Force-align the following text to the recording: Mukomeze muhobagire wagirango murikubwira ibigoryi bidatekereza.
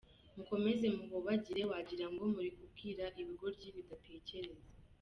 Mukomeze 0.35 0.85
muhobagire 0.97 1.61
wagirango 1.71 2.23
murikubwira 2.33 3.03
ibigoryi 3.21 3.67
bidatekereza. 3.75 4.67